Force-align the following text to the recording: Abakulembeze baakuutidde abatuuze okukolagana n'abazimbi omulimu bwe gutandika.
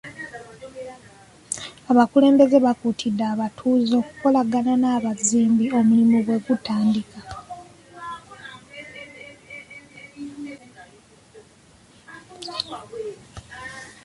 Abakulembeze 1.91 2.57
baakuutidde 2.65 3.23
abatuuze 3.33 3.93
okukolagana 4.01 4.73
n'abazimbi 4.81 5.65
omulimu 5.77 6.17
bwe 6.25 6.37
gutandika. 6.45 7.19